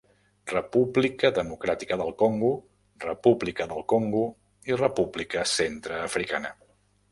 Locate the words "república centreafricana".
4.83-6.55